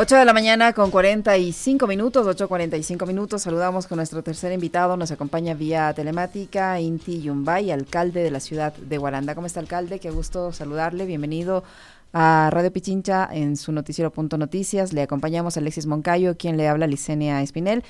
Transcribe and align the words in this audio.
8 0.00 0.14
de 0.14 0.24
la 0.24 0.32
mañana 0.32 0.74
con 0.74 0.92
45 0.92 1.88
minutos, 1.88 2.24
8.45 2.24 3.04
minutos. 3.04 3.42
Saludamos 3.42 3.88
con 3.88 3.96
nuestro 3.96 4.22
tercer 4.22 4.52
invitado. 4.52 4.96
Nos 4.96 5.10
acompaña 5.10 5.54
vía 5.54 5.92
telemática 5.92 6.78
Inti 6.78 7.20
Yumbay, 7.20 7.72
alcalde 7.72 8.22
de 8.22 8.30
la 8.30 8.38
ciudad 8.38 8.72
de 8.74 8.96
Guaranda. 8.96 9.34
¿Cómo 9.34 9.48
está, 9.48 9.58
alcalde? 9.58 9.98
Qué 9.98 10.10
gusto 10.10 10.52
saludarle. 10.52 11.04
Bienvenido 11.04 11.64
a 12.12 12.48
Radio 12.52 12.72
Pichincha 12.72 13.28
en 13.32 13.56
su 13.56 13.72
noticiero 13.72 14.12
Punto 14.12 14.38
Noticias. 14.38 14.92
Le 14.92 15.02
acompañamos 15.02 15.56
a 15.56 15.60
Alexis 15.60 15.86
Moncayo, 15.86 16.36
quien 16.36 16.56
le 16.56 16.68
habla 16.68 16.86
Licenia 16.86 17.42
Espinel. 17.42 17.82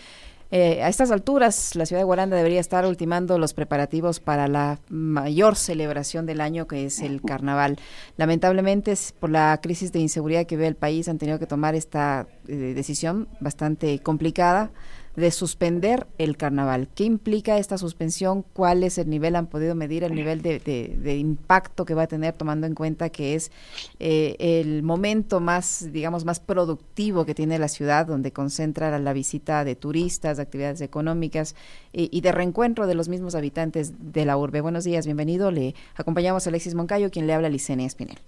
Eh, 0.51 0.83
a 0.83 0.89
estas 0.89 1.11
alturas, 1.11 1.77
la 1.77 1.85
ciudad 1.85 2.01
de 2.01 2.05
Guaranda 2.05 2.37
debería 2.37 2.61
estar 2.61 2.87
ultimando 2.87 3.39
los 3.39 3.53
preparativos 3.53 4.19
para 4.19 4.49
la 4.49 4.79
mayor 4.89 5.57
celebración 5.57 6.25
del 6.25 6.41
año, 6.41 6.67
que 6.67 6.87
es 6.87 7.01
el 7.01 7.21
carnaval. 7.21 7.79
Lamentablemente, 8.17 8.95
por 9.21 9.29
la 9.29 9.59
crisis 9.63 9.93
de 9.93 10.01
inseguridad 10.01 10.47
que 10.47 10.57
ve 10.57 10.67
el 10.67 10.75
país, 10.75 11.09
han 11.09 11.19
tenido 11.19 11.39
que 11.39 11.47
tomar 11.47 11.75
esta 11.75 12.27
eh, 12.47 12.55
decisión 12.75 13.29
bastante 13.41 13.99
complicada 13.99 14.71
de 15.19 15.33
suspender 15.33 16.07
el 16.19 16.37
carnaval. 16.37 16.89
¿Qué 16.95 17.03
implica 17.03 17.59
esta 17.59 17.77
suspensión? 17.77 18.45
¿Cuál 18.53 18.85
es 18.85 18.99
el 18.99 19.11
nivel? 19.11 19.35
¿Han 19.35 19.49
podido 19.49 19.75
medir 19.75 20.05
el 20.05 20.15
nivel 20.15 20.43
de, 20.43 21.17
impacto 21.19 21.85
que 21.85 21.95
va 21.95 22.05
a 22.05 22.07
tener 22.07 22.35
tomando 22.35 22.69
en 22.69 22.75
cuenta 22.75 23.11
que 23.11 23.35
es 23.35 23.51
eh, 23.99 24.37
el 24.39 24.85
momento 24.85 25.41
más, 25.41 25.89
digamos, 25.93 26.25
más 26.25 26.39
productivo 26.39 27.25
que 27.25 27.35
tiene 27.35 27.59
la 27.59 27.67
ciudad, 27.67 28.07
donde 28.07 28.31
concentra 28.31 28.97
la, 28.97 29.13
visita 29.13 29.65
de 29.65 29.75
turistas, 29.75 30.37
de 30.37 30.45
actividades 30.45 30.81
económicas 30.83 31.57
y, 31.93 32.17
y, 32.17 32.21
de 32.21 32.31
reencuentro 32.31 32.87
de 32.87 32.95
los 32.95 33.09
mismos 33.09 33.35
habitantes 33.35 33.95
de 34.13 34.25
la 34.25 34.37
urbe? 34.37 34.61
Buenos 34.61 34.85
días, 34.85 35.05
bienvenido. 35.05 35.51
Le 35.51 35.75
acompañamos 35.97 36.47
a 36.47 36.51
Alexis 36.51 36.77
Moncayo, 36.77 37.11
quien 37.11 37.27
le 37.27 37.35
habla 37.35 37.49
a 37.49 37.51
Licenia 37.51 37.87
Espinel. 37.87 38.19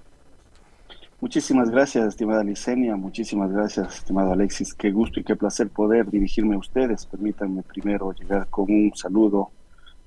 Muchísimas 1.20 1.68
gracias, 1.68 2.06
estimada 2.06 2.42
Licenia, 2.42 2.96
muchísimas 2.96 3.52
gracias, 3.52 3.96
estimado 3.98 4.32
Alexis. 4.32 4.72
Qué 4.72 4.90
gusto 4.90 5.20
y 5.20 5.22
qué 5.22 5.36
placer 5.36 5.68
poder 5.68 6.10
dirigirme 6.10 6.54
a 6.54 6.58
ustedes. 6.58 7.04
Permítanme 7.04 7.62
primero 7.62 8.10
llegar 8.12 8.46
con 8.48 8.72
un 8.72 8.92
saludo 8.94 9.50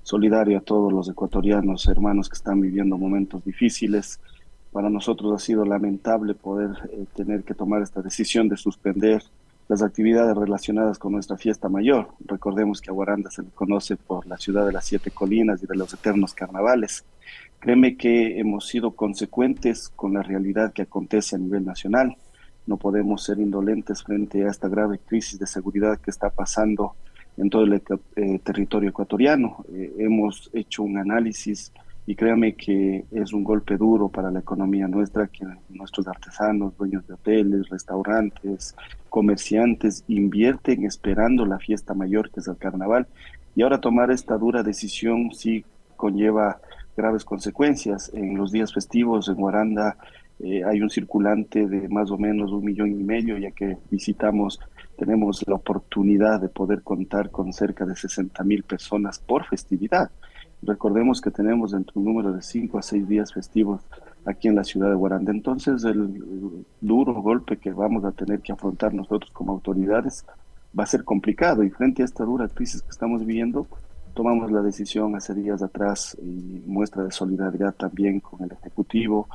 solidario 0.02 0.58
a 0.58 0.60
todos 0.60 0.92
los 0.92 1.08
ecuatorianos, 1.08 1.86
hermanos 1.86 2.28
que 2.28 2.34
están 2.34 2.60
viviendo 2.60 2.98
momentos 2.98 3.44
difíciles. 3.44 4.18
Para 4.72 4.90
nosotros 4.90 5.32
ha 5.32 5.38
sido 5.38 5.64
lamentable 5.64 6.34
poder 6.34 6.70
eh, 6.90 7.04
tener 7.14 7.44
que 7.44 7.54
tomar 7.54 7.80
esta 7.80 8.02
decisión 8.02 8.48
de 8.48 8.56
suspender 8.56 9.22
las 9.68 9.82
actividades 9.82 10.36
relacionadas 10.36 10.98
con 10.98 11.12
nuestra 11.12 11.36
fiesta 11.36 11.68
mayor. 11.68 12.08
Recordemos 12.26 12.80
que 12.80 12.90
Aguaranda 12.90 13.30
se 13.30 13.42
le 13.42 13.50
conoce 13.50 13.94
por 13.94 14.26
la 14.26 14.36
ciudad 14.36 14.66
de 14.66 14.72
las 14.72 14.84
siete 14.84 15.12
colinas 15.12 15.62
y 15.62 15.66
de 15.68 15.76
los 15.76 15.94
eternos 15.94 16.34
carnavales. 16.34 17.04
Créeme 17.64 17.96
que 17.96 18.38
hemos 18.38 18.68
sido 18.68 18.90
consecuentes 18.90 19.88
con 19.88 20.12
la 20.12 20.22
realidad 20.22 20.74
que 20.74 20.82
acontece 20.82 21.34
a 21.34 21.38
nivel 21.38 21.64
nacional. 21.64 22.14
No 22.66 22.76
podemos 22.76 23.24
ser 23.24 23.38
indolentes 23.38 24.02
frente 24.02 24.44
a 24.44 24.50
esta 24.50 24.68
grave 24.68 24.98
crisis 24.98 25.38
de 25.38 25.46
seguridad 25.46 25.98
que 25.98 26.10
está 26.10 26.28
pasando 26.28 26.94
en 27.38 27.48
todo 27.48 27.64
el 27.64 27.72
eh, 27.72 28.38
territorio 28.40 28.90
ecuatoriano. 28.90 29.64
Eh, 29.72 29.94
hemos 29.96 30.50
hecho 30.52 30.82
un 30.82 30.98
análisis 30.98 31.72
y 32.06 32.14
créame 32.14 32.52
que 32.54 33.06
es 33.10 33.32
un 33.32 33.42
golpe 33.42 33.78
duro 33.78 34.10
para 34.10 34.30
la 34.30 34.40
economía 34.40 34.86
nuestra, 34.86 35.28
que 35.28 35.46
nuestros 35.70 36.06
artesanos, 36.06 36.76
dueños 36.76 37.06
de 37.06 37.14
hoteles, 37.14 37.70
restaurantes, 37.70 38.76
comerciantes 39.08 40.04
invierten 40.06 40.84
esperando 40.84 41.46
la 41.46 41.58
fiesta 41.58 41.94
mayor 41.94 42.30
que 42.30 42.40
es 42.40 42.46
el 42.46 42.58
carnaval. 42.58 43.06
Y 43.56 43.62
ahora 43.62 43.80
tomar 43.80 44.10
esta 44.10 44.36
dura 44.36 44.62
decisión 44.62 45.32
sí 45.32 45.64
conlleva 45.96 46.60
graves 46.96 47.24
consecuencias. 47.24 48.10
En 48.14 48.36
los 48.36 48.52
días 48.52 48.72
festivos 48.72 49.28
en 49.28 49.34
Guaranda 49.34 49.96
eh, 50.40 50.62
hay 50.64 50.80
un 50.80 50.90
circulante 50.90 51.66
de 51.66 51.88
más 51.88 52.10
o 52.10 52.18
menos 52.18 52.52
un 52.52 52.64
millón 52.64 52.90
y 52.90 53.04
medio, 53.04 53.38
ya 53.38 53.50
que 53.50 53.78
visitamos, 53.90 54.60
tenemos 54.96 55.44
la 55.46 55.54
oportunidad 55.54 56.40
de 56.40 56.48
poder 56.48 56.82
contar 56.82 57.30
con 57.30 57.52
cerca 57.52 57.84
de 57.84 57.96
60 57.96 58.42
mil 58.44 58.62
personas 58.62 59.18
por 59.18 59.44
festividad. 59.44 60.10
Recordemos 60.62 61.20
que 61.20 61.30
tenemos 61.30 61.74
entre 61.74 61.98
un 61.98 62.06
número 62.06 62.32
de 62.32 62.42
5 62.42 62.78
a 62.78 62.82
6 62.82 63.08
días 63.08 63.32
festivos 63.32 63.82
aquí 64.24 64.48
en 64.48 64.56
la 64.56 64.64
ciudad 64.64 64.88
de 64.88 64.94
Guaranda. 64.94 65.30
Entonces 65.30 65.84
el 65.84 66.64
duro 66.80 67.14
golpe 67.14 67.58
que 67.58 67.72
vamos 67.72 68.04
a 68.04 68.12
tener 68.12 68.40
que 68.40 68.52
afrontar 68.52 68.94
nosotros 68.94 69.30
como 69.32 69.52
autoridades 69.52 70.24
va 70.78 70.84
a 70.84 70.86
ser 70.86 71.04
complicado 71.04 71.62
y 71.62 71.70
frente 71.70 72.02
a 72.02 72.04
esta 72.04 72.24
dura 72.24 72.48
crisis 72.48 72.82
que 72.82 72.90
estamos 72.90 73.24
viviendo, 73.24 73.66
tomamos 74.14 74.50
la 74.50 74.62
decisión 74.62 75.16
hace 75.16 75.34
días 75.34 75.62
atrás 75.62 76.16
y 76.22 76.62
muestra 76.66 77.02
de 77.04 77.10
solidaridad 77.10 77.74
también 77.74 78.20
con 78.20 78.42
el 78.42 78.52
Ejecutivo 78.52 79.28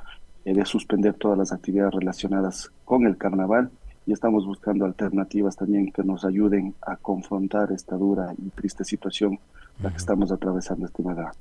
eh, 0.46 0.54
de 0.54 0.66
suspender 0.66 1.14
todas 1.14 1.38
las 1.38 1.52
actividades 1.52 1.94
relacionadas 1.94 2.72
con 2.86 3.06
el 3.06 3.18
carnaval 3.18 3.70
y 4.08 4.14
estamos 4.14 4.46
buscando 4.46 4.86
alternativas 4.86 5.56
también 5.56 5.92
que 5.92 6.04
nos 6.04 6.26
ayuden 6.26 6.74
a 6.82 6.96
confrontar 6.96 7.72
esta 7.72 7.96
dura 7.96 8.34
y 8.38 8.50
triste 8.50 8.84
situación 8.84 9.38
la 9.84 9.92
que 9.92 9.98
estamos 9.98 10.32
atravesando, 10.32 10.86
estimada. 10.86 11.32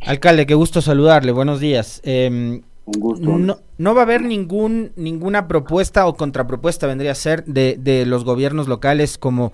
Alcalde, 0.00 0.46
qué 0.46 0.54
gusto 0.54 0.82
saludarle. 0.82 1.32
Buenos 1.32 1.60
días. 1.60 2.00
Em, 2.04 2.62
Un 2.84 3.00
gusto. 3.00 3.38
No, 3.38 3.56
no, 3.78 3.94
va 3.94 4.02
a 4.02 4.04
haber 4.04 4.22
ningún, 4.22 4.92
ninguna 4.96 5.48
propuesta 5.48 6.06
o 6.06 6.14
contrapropuesta, 6.14 6.86
vendría 6.86 7.12
a 7.12 7.16
ser, 7.16 7.44
de, 7.46 7.76
de 7.80 8.04
los 8.04 8.24
gobiernos 8.24 8.68
locales 8.68 9.16
como 9.18 9.52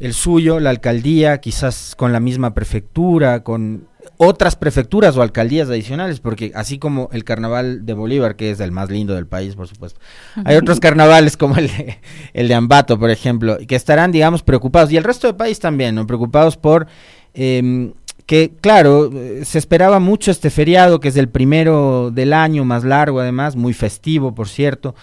el 0.00 0.14
suyo, 0.14 0.60
la 0.60 0.70
alcaldía, 0.70 1.38
quizás 1.40 1.94
con 1.96 2.12
la 2.12 2.20
misma 2.20 2.54
prefectura, 2.54 3.42
con 3.42 3.88
otras 4.16 4.56
prefecturas 4.56 5.16
o 5.16 5.22
alcaldías 5.22 5.68
adicionales, 5.68 6.20
porque 6.20 6.52
así 6.54 6.78
como 6.78 7.08
el 7.12 7.24
carnaval 7.24 7.86
de 7.86 7.94
Bolívar, 7.94 8.36
que 8.36 8.50
es 8.50 8.60
el 8.60 8.72
más 8.72 8.90
lindo 8.90 9.14
del 9.14 9.26
país, 9.26 9.54
por 9.54 9.68
supuesto, 9.68 10.00
hay 10.44 10.56
otros 10.56 10.80
carnavales 10.80 11.36
como 11.36 11.56
el 11.56 11.68
de, 11.68 11.98
el 12.32 12.48
de 12.48 12.54
Ambato, 12.54 12.98
por 12.98 13.10
ejemplo, 13.10 13.58
que 13.66 13.76
estarán, 13.76 14.12
digamos, 14.12 14.42
preocupados, 14.42 14.90
y 14.92 14.96
el 14.96 15.04
resto 15.04 15.26
del 15.26 15.36
país 15.36 15.58
también, 15.60 15.94
¿no? 15.94 16.06
preocupados 16.06 16.56
por 16.56 16.86
eh, 17.34 17.92
que, 18.26 18.52
claro, 18.60 19.10
se 19.42 19.58
esperaba 19.58 20.00
mucho 20.00 20.30
este 20.30 20.50
feriado, 20.50 21.00
que 21.00 21.08
es 21.08 21.16
el 21.16 21.28
primero 21.28 22.10
del 22.10 22.32
año, 22.32 22.64
más 22.64 22.84
largo 22.84 23.20
además, 23.20 23.56
muy 23.56 23.72
festivo, 23.72 24.34
por 24.34 24.48
cierto 24.48 24.94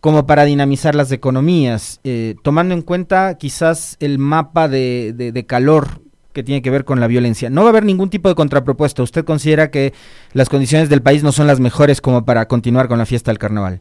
como 0.00 0.26
para 0.26 0.44
dinamizar 0.44 0.94
las 0.94 1.10
economías, 1.10 2.00
eh, 2.04 2.36
tomando 2.42 2.74
en 2.74 2.82
cuenta 2.82 3.36
quizás 3.36 3.96
el 4.00 4.18
mapa 4.18 4.68
de, 4.68 5.12
de, 5.12 5.46
calor 5.46 6.02
que 6.32 6.44
tiene 6.44 6.62
que 6.62 6.70
ver 6.70 6.84
con 6.84 7.00
la 7.00 7.08
violencia. 7.08 7.50
No 7.50 7.62
va 7.62 7.68
a 7.68 7.70
haber 7.70 7.84
ningún 7.84 8.10
tipo 8.10 8.28
de 8.28 8.34
contrapropuesta. 8.34 9.02
¿Usted 9.02 9.24
considera 9.24 9.70
que 9.70 9.92
las 10.34 10.48
condiciones 10.48 10.88
del 10.88 11.02
país 11.02 11.24
no 11.24 11.32
son 11.32 11.46
las 11.48 11.58
mejores 11.58 12.00
como 12.00 12.24
para 12.24 12.46
continuar 12.46 12.86
con 12.86 12.98
la 12.98 13.06
fiesta 13.06 13.30
del 13.30 13.38
carnaval? 13.38 13.80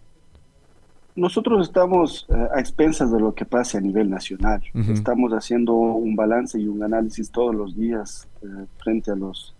Nosotros 1.16 1.68
estamos 1.68 2.28
eh, 2.30 2.36
a 2.56 2.60
expensas 2.60 3.12
de 3.12 3.20
lo 3.20 3.34
que 3.34 3.46
pase 3.46 3.78
a 3.78 3.82
nivel 3.82 4.10
nacional. 4.10 4.62
Estamos 4.92 5.32
haciendo 5.34 5.74
un 5.74 6.16
balance 6.16 6.60
y 6.60 6.68
un 6.68 6.84
análisis 6.84 7.32
todos 7.32 7.56
los 7.56 7.76
días 7.76 8.28
eh, 8.44 8.48
frente 8.78 9.12
a 9.12 9.16
los 9.16 9.54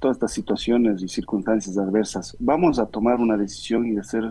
todas 0.00 0.16
estas 0.16 0.32
situaciones 0.32 1.02
y 1.02 1.08
circunstancias 1.08 1.76
adversas. 1.76 2.36
Vamos 2.40 2.78
a 2.78 2.86
tomar 2.86 3.16
una 3.16 3.36
decisión 3.36 3.86
y 3.86 3.98
hacer 3.98 4.24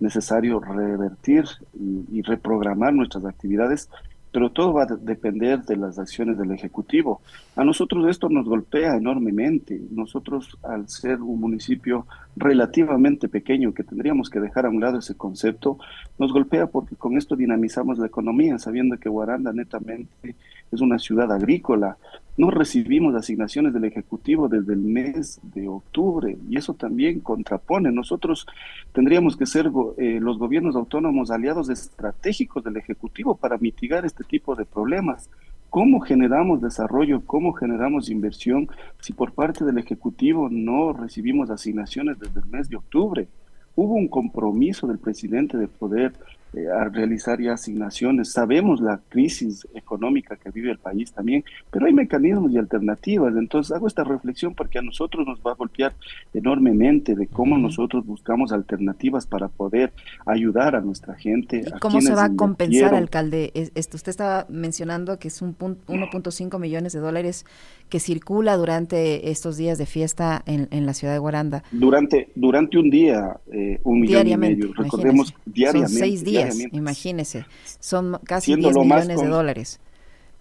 necesario 0.00 0.60
revertir 0.60 1.44
y, 1.74 2.22
reprogramar 2.22 2.92
nuestras 2.92 3.24
actividades, 3.24 3.88
pero 4.32 4.50
todo 4.50 4.72
va 4.72 4.82
a 4.82 4.86
depender 4.86 5.62
de 5.62 5.76
las 5.76 5.98
acciones 5.98 6.36
del 6.36 6.50
Ejecutivo. 6.50 7.20
A 7.54 7.62
nosotros 7.62 8.08
esto 8.08 8.28
nos 8.28 8.46
golpea 8.46 8.96
enormemente. 8.96 9.80
Nosotros, 9.92 10.58
al 10.64 10.88
ser 10.88 11.22
un 11.22 11.38
municipio 11.38 12.06
relativamente 12.34 13.28
pequeño, 13.28 13.72
que 13.72 13.84
tendríamos 13.84 14.30
que 14.30 14.40
dejar 14.40 14.66
a 14.66 14.70
un 14.70 14.80
lado 14.80 14.98
ese 14.98 15.14
concepto, 15.14 15.78
nos 16.18 16.32
golpea 16.32 16.66
porque 16.66 16.96
con 16.96 17.16
esto 17.16 17.36
dinamizamos 17.36 17.98
la 17.98 18.06
economía, 18.06 18.58
sabiendo 18.58 18.96
que 18.96 19.08
Guaranda 19.08 19.52
netamente 19.52 20.34
es 20.72 20.80
una 20.80 20.98
ciudad 20.98 21.30
agrícola. 21.30 21.96
No 22.36 22.50
recibimos 22.50 23.14
asignaciones 23.14 23.72
del 23.72 23.84
Ejecutivo 23.84 24.48
desde 24.48 24.72
el 24.72 24.80
mes 24.80 25.40
de 25.54 25.68
octubre 25.68 26.36
y 26.50 26.56
eso 26.56 26.74
también 26.74 27.20
contrapone. 27.20 27.92
Nosotros 27.92 28.44
tendríamos 28.92 29.36
que 29.36 29.46
ser 29.46 29.70
eh, 29.98 30.18
los 30.20 30.38
gobiernos 30.38 30.74
autónomos 30.74 31.30
aliados 31.30 31.68
estratégicos 31.68 32.64
del 32.64 32.76
Ejecutivo 32.76 33.36
para 33.36 33.56
mitigar 33.58 34.04
este 34.04 34.24
tipo 34.24 34.56
de 34.56 34.64
problemas. 34.64 35.30
¿Cómo 35.70 36.00
generamos 36.00 36.60
desarrollo? 36.60 37.22
¿Cómo 37.24 37.52
generamos 37.52 38.10
inversión 38.10 38.68
si 39.00 39.12
por 39.12 39.32
parte 39.32 39.64
del 39.64 39.78
Ejecutivo 39.78 40.48
no 40.50 40.92
recibimos 40.92 41.50
asignaciones 41.50 42.18
desde 42.18 42.40
el 42.40 42.46
mes 42.46 42.68
de 42.68 42.76
octubre? 42.76 43.28
Hubo 43.76 43.94
un 43.94 44.08
compromiso 44.08 44.88
del 44.88 44.98
presidente 44.98 45.56
de 45.56 45.68
poder 45.68 46.12
eh, 46.56 46.68
a 46.70 46.84
realizar 46.84 47.40
ya 47.40 47.54
asignaciones. 47.54 48.32
Sabemos 48.32 48.80
la 48.80 49.00
crisis 49.08 49.66
económica 49.74 50.36
que 50.36 50.50
vive 50.50 50.70
el 50.70 50.78
país 50.78 51.12
también, 51.12 51.44
pero 51.70 51.86
hay 51.86 51.92
mecanismos 51.92 52.52
y 52.52 52.58
alternativas. 52.58 53.34
Entonces 53.36 53.74
hago 53.74 53.86
esta 53.86 54.04
reflexión 54.04 54.54
porque 54.54 54.78
a 54.78 54.82
nosotros 54.82 55.26
nos 55.26 55.40
va 55.40 55.52
a 55.52 55.54
golpear 55.54 55.94
enormemente 56.32 57.14
de 57.14 57.26
cómo 57.26 57.58
nosotros 57.58 58.06
buscamos 58.06 58.52
alternativas 58.52 59.26
para 59.26 59.48
poder 59.48 59.92
ayudar 60.26 60.76
a 60.76 60.80
nuestra 60.80 61.14
gente. 61.14 61.64
¿Cómo 61.80 62.00
se 62.00 62.14
va 62.14 62.24
a 62.24 62.36
compensar, 62.36 62.94
alcalde? 62.94 63.50
Esto 63.74 63.96
usted 63.96 64.10
estaba 64.10 64.46
mencionando 64.48 65.18
que 65.18 65.28
es 65.28 65.42
un 65.42 65.56
1.5 65.56 66.58
millones 66.60 66.92
de 66.92 67.00
dólares 67.00 67.46
que 67.88 68.00
circula 68.00 68.56
durante 68.56 69.30
estos 69.30 69.56
días 69.56 69.78
de 69.78 69.86
fiesta 69.86 70.42
en, 70.46 70.86
la 70.86 70.94
ciudad 70.94 71.12
de 71.14 71.18
Guaranda. 71.18 71.62
Durante, 71.70 72.28
durante 72.34 72.78
un 72.78 72.90
día, 72.90 73.38
eh, 73.52 73.80
un 73.84 74.00
millón 74.00 74.28
y 74.28 74.36
medio. 74.36 74.72
Recordemos 74.74 75.34
diariamente. 75.46 75.98
seis 75.98 76.24
días 76.24 76.43
días, 76.50 76.72
imagínese, 76.72 77.46
son 77.80 78.18
casi 78.24 78.54
10 78.56 78.76
millones 78.76 79.20
de 79.20 79.26
dólares. 79.26 79.80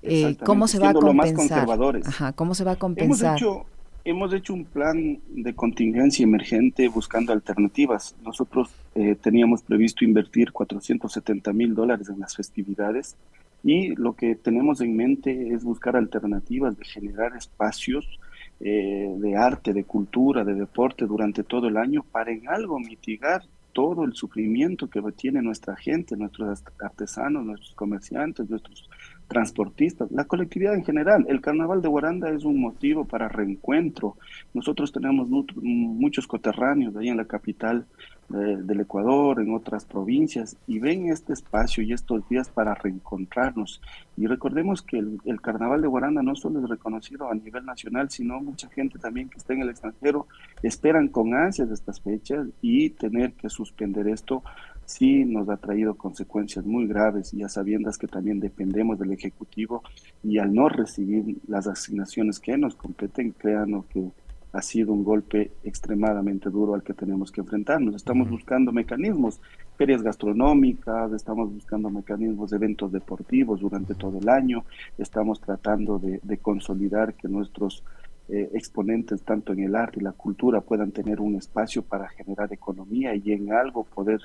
Eh, 0.01 0.38
¿Cómo 0.44 0.67
se 0.67 0.79
va 0.79 0.89
a 0.89 0.94
compensar? 0.94 1.67
Ajá, 2.05 2.33
¿Cómo 2.33 2.55
se 2.55 2.63
va 2.63 2.71
a 2.71 2.75
compensar? 2.75 3.39
Hemos 4.05 4.33
hecho, 4.33 4.53
un 4.53 4.65
plan 4.65 5.21
de 5.29 5.55
contingencia 5.55 6.23
emergente 6.23 6.89
buscando 6.89 7.31
alternativas. 7.31 8.15
Nosotros 8.21 8.69
eh, 8.95 9.15
teníamos 9.15 9.63
previsto 9.63 10.03
invertir 10.03 10.51
470 10.51 11.53
mil 11.53 11.73
dólares 11.73 12.09
en 12.09 12.19
las 12.19 12.35
festividades 12.35 13.15
y 13.63 13.95
lo 13.95 14.13
que 14.13 14.35
tenemos 14.35 14.81
en 14.81 14.97
mente 14.97 15.53
es 15.53 15.63
buscar 15.63 15.95
alternativas 15.95 16.77
de 16.77 16.83
generar 16.83 17.38
espacios 17.38 18.19
eh, 18.59 19.15
de 19.17 19.38
arte, 19.38 19.71
de 19.71 19.85
cultura, 19.85 20.44
de 20.44 20.55
deporte 20.55 21.05
durante 21.05 21.44
todo 21.44 21.69
el 21.69 21.77
año 21.77 22.03
para 22.11 22.33
en 22.33 22.50
algo 22.50 22.79
mitigar 22.79 23.44
todo 23.74 24.06
el 24.06 24.14
sufrimiento 24.14 24.88
que 24.88 25.02
tiene 25.16 25.42
nuestra 25.42 25.75
gente, 25.75 26.16
nuestros 26.16 26.64
artesanos, 26.80 27.46
nuestros 27.46 27.74
comerciantes, 27.74 28.50
nuestros 28.50 28.90
transportistas, 29.28 30.12
la 30.12 30.25
colectividad 30.25 30.75
en 30.75 30.86
general. 30.86 31.25
El 31.28 31.42
carnaval 31.42 31.81
de 31.81 31.88
Guaranda 31.88 32.30
es 32.30 32.44
un 32.46 32.62
motivo 32.62 33.06
para 33.06 33.28
reencuentro. 33.28 34.16
Nosotros 34.54 34.92
tenemos 34.92 35.28
muchos 35.28 36.28
coterráneos 36.28 36.96
ahí 36.96 37.10
en 37.10 37.18
la 37.18 37.25
capital 37.25 37.86
del 38.33 38.81
Ecuador, 38.81 39.39
en 39.39 39.53
otras 39.53 39.85
provincias, 39.85 40.57
y 40.68 40.80
ven 40.80 41.09
este 41.09 41.33
espacio 41.33 41.83
y 41.83 41.94
estos 41.94 42.27
días 42.30 42.50
para 42.50 42.74
reencontrarnos. 42.74 43.81
Y 44.18 44.25
recordemos 44.25 44.81
que 44.81 44.97
el, 44.97 45.41
Carnaval 45.41 45.81
de 45.81 45.88
Guaranda 45.88 46.24
no 46.24 46.35
solo 46.35 46.59
es 46.59 46.69
reconocido 46.69 47.30
a 47.30 47.35
nivel 47.35 47.65
nacional, 47.65 48.09
sino 48.09 48.39
mucha 48.39 48.69
gente 48.69 48.97
también 48.97 49.30
que 49.30 49.38
está 49.38 49.53
en 49.53 49.62
el 49.62 49.69
extranjero 49.69 50.27
esperan 50.62 51.09
con 51.09 51.33
ansias 51.33 51.69
estas 51.69 52.00
fechas 52.01 52.47
y 52.62 52.91
tener 52.91 53.33
que 53.33 53.50
suspender 53.50 54.07
esto 54.07 54.44
sí 54.86 55.25
nos 55.25 55.50
ha 55.50 55.57
traído 55.57 55.95
consecuencias 55.95 56.65
muy 56.65 56.88
graves, 56.88 57.31
ya 57.31 57.50
sabiendas 57.50 57.97
que 57.97 58.07
también 58.07 58.39
dependemos 58.39 59.00
del 59.00 59.12
Ejecutivo 59.12 59.83
y 60.24 60.39
al 60.39 60.53
no 60.53 60.69
recibir 60.69 61.38
las 61.47 61.68
asignaciones 61.68 62.39
que 62.39 62.57
nos 62.57 62.75
competen, 62.75 63.31
créanos 63.31 63.86
que 63.86 64.12
ha 64.53 64.61
sido 64.61 64.94
un 64.94 65.03
golpe 65.03 65.51
extremadamente 65.63 66.50
duro 66.51 66.75
al 66.75 66.83
que 66.83 66.94
tenemos 66.94 67.31
que 67.31 67.41
enfrentarnos. 67.41 67.95
Estamos 67.95 68.29
buscando 68.29 68.71
mecanismos, 68.71 69.41
ferias 69.77 70.03
gastronómicas, 70.03 71.11
estamos 71.11 71.51
buscando 71.51 71.89
mecanismos 71.89 72.51
de 72.51 72.57
eventos 72.57 72.91
deportivos 72.91 73.61
durante 73.61 73.95
todo 73.95 74.19
el 74.19 74.29
año, 74.29 74.63
estamos 75.00 75.41
tratando 75.41 75.97
de, 75.97 76.38
consolidar 76.38 77.15
que 77.15 77.27
nuestros 77.27 77.83
eh, 78.29 78.51
exponentes, 78.53 79.23
tanto 79.23 79.53
en 79.53 79.61
el 79.61 79.75
arte 79.75 80.00
y 80.00 80.03
la 80.03 80.11
cultura, 80.11 80.61
puedan 80.61 80.91
tener 80.91 81.19
un 81.19 81.35
espacio 81.35 81.81
para 81.81 82.07
generar 82.09 82.53
economía 82.53 83.15
y 83.15 83.31
en 83.31 83.51
algo 83.53 83.83
poder 83.83 84.21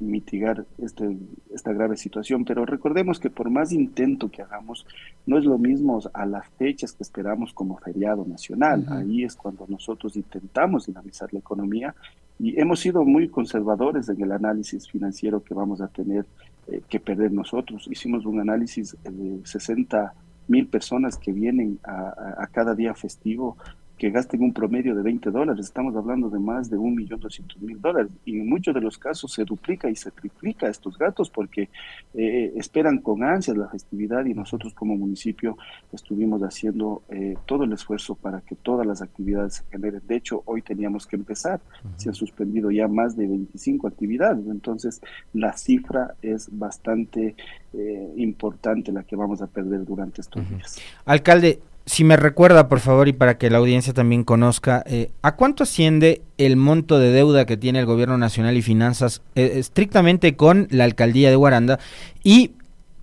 mitigar 0.00 0.64
este, 0.78 1.16
esta 1.52 1.72
grave 1.72 1.96
situación, 1.96 2.44
pero 2.44 2.64
recordemos 2.64 3.20
que 3.20 3.30
por 3.30 3.50
más 3.50 3.72
intento 3.72 4.30
que 4.30 4.42
hagamos, 4.42 4.86
no 5.26 5.38
es 5.38 5.44
lo 5.44 5.58
mismo 5.58 6.00
a 6.12 6.26
las 6.26 6.48
fechas 6.58 6.92
que 6.92 7.02
esperamos 7.02 7.52
como 7.52 7.76
feriado 7.78 8.24
nacional. 8.24 8.86
Ahí 8.88 9.24
es 9.24 9.36
cuando 9.36 9.66
nosotros 9.68 10.16
intentamos 10.16 10.86
dinamizar 10.86 11.32
la 11.32 11.38
economía 11.38 11.94
y 12.38 12.58
hemos 12.58 12.80
sido 12.80 13.04
muy 13.04 13.28
conservadores 13.28 14.08
en 14.08 14.22
el 14.22 14.32
análisis 14.32 14.88
financiero 14.88 15.42
que 15.42 15.54
vamos 15.54 15.80
a 15.82 15.88
tener 15.88 16.24
eh, 16.68 16.80
que 16.88 16.98
perder 16.98 17.32
nosotros. 17.32 17.86
Hicimos 17.90 18.24
un 18.24 18.40
análisis 18.40 18.96
de 19.04 19.40
60 19.44 20.14
mil 20.48 20.66
personas 20.66 21.16
que 21.16 21.32
vienen 21.32 21.78
a, 21.84 22.42
a 22.42 22.46
cada 22.46 22.74
día 22.74 22.94
festivo 22.94 23.56
que 24.00 24.08
gasten 24.08 24.42
un 24.42 24.54
promedio 24.54 24.94
de 24.94 25.02
20 25.02 25.30
dólares. 25.30 25.66
Estamos 25.66 25.94
hablando 25.94 26.30
de 26.30 26.38
más 26.38 26.70
de 26.70 26.78
1.200.000 26.78 27.80
dólares 27.80 28.10
y 28.24 28.40
en 28.40 28.48
muchos 28.48 28.74
de 28.74 28.80
los 28.80 28.96
casos 28.96 29.30
se 29.30 29.44
duplica 29.44 29.90
y 29.90 29.94
se 29.94 30.10
triplica 30.10 30.68
estos 30.68 30.96
gastos 30.96 31.28
porque 31.28 31.68
eh, 32.14 32.50
esperan 32.56 33.00
con 33.00 33.22
ansias 33.22 33.58
la 33.58 33.68
festividad 33.68 34.24
y 34.24 34.32
nosotros 34.32 34.72
como 34.72 34.96
municipio 34.96 35.58
estuvimos 35.92 36.40
haciendo 36.40 37.02
eh, 37.10 37.36
todo 37.44 37.64
el 37.64 37.74
esfuerzo 37.74 38.14
para 38.14 38.40
que 38.40 38.54
todas 38.54 38.86
las 38.86 39.02
actividades 39.02 39.56
se 39.56 39.64
generen. 39.70 40.00
De 40.06 40.16
hecho, 40.16 40.42
hoy 40.46 40.62
teníamos 40.62 41.06
que 41.06 41.16
empezar. 41.16 41.60
Se 41.96 42.08
han 42.08 42.14
suspendido 42.14 42.70
ya 42.70 42.88
más 42.88 43.18
de 43.18 43.26
25 43.26 43.86
actividades. 43.86 44.46
Entonces, 44.46 45.02
la 45.34 45.52
cifra 45.58 46.14
es 46.22 46.48
bastante 46.50 47.34
eh, 47.74 48.14
importante 48.16 48.92
la 48.92 49.02
que 49.02 49.14
vamos 49.14 49.42
a 49.42 49.46
perder 49.46 49.84
durante 49.84 50.22
estos 50.22 50.48
días. 50.48 50.78
Alcalde, 51.04 51.60
si 51.86 52.04
me 52.04 52.16
recuerda, 52.16 52.68
por 52.68 52.80
favor, 52.80 53.08
y 53.08 53.12
para 53.12 53.38
que 53.38 53.50
la 53.50 53.58
audiencia 53.58 53.92
también 53.92 54.24
conozca, 54.24 54.82
eh, 54.86 55.10
¿a 55.22 55.34
cuánto 55.36 55.64
asciende 55.64 56.22
el 56.38 56.56
monto 56.56 56.98
de 56.98 57.10
deuda 57.10 57.46
que 57.46 57.56
tiene 57.56 57.80
el 57.80 57.86
Gobierno 57.86 58.18
Nacional 58.18 58.56
y 58.56 58.62
Finanzas 58.62 59.22
eh, 59.34 59.52
estrictamente 59.54 60.36
con 60.36 60.68
la 60.70 60.84
Alcaldía 60.84 61.30
de 61.30 61.36
Guaranda? 61.36 61.78
¿Y 62.22 62.52